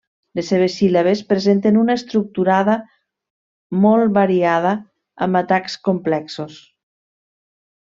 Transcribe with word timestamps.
Les 0.37 0.47
seves 0.51 0.77
síl·labes 0.79 1.19
presenten 1.33 1.77
una 1.81 1.95
estructurada 1.99 2.77
molt 3.85 4.17
variada, 4.17 4.73
amb 5.27 5.39
atacs 5.45 5.77
complexos. 5.91 6.59